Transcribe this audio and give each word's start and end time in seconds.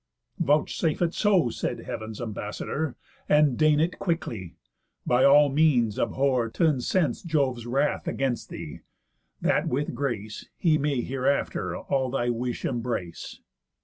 "Vouchsafe 0.39 0.99
it 1.03 1.13
so," 1.13 1.51
said 1.51 1.81
heav'n's 1.81 2.19
ambassador, 2.19 2.95
"And 3.29 3.55
deign 3.55 3.79
it 3.79 3.99
quickly. 3.99 4.55
By 5.05 5.23
all 5.23 5.49
means 5.49 5.99
abhor 5.99 6.49
T' 6.49 6.65
incense 6.65 7.21
Jove's 7.21 7.67
wrath 7.67 8.07
against 8.07 8.49
thee, 8.49 8.79
that 9.41 9.67
with 9.67 9.93
grace 9.93 10.47
He 10.57 10.79
may 10.79 11.01
hereafter 11.01 11.77
all 11.77 12.09
thy 12.09 12.31
wish 12.31 12.65
embrace." 12.65 13.41